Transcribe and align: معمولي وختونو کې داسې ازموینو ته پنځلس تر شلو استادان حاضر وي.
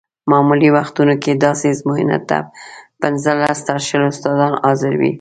معمولي 0.29 0.69
وختونو 0.77 1.13
کې 1.23 1.31
داسې 1.45 1.65
ازموینو 1.73 2.17
ته 2.29 2.37
پنځلس 3.01 3.57
تر 3.67 3.77
شلو 3.87 4.05
استادان 4.11 4.53
حاضر 4.63 4.93
وي. 4.99 5.09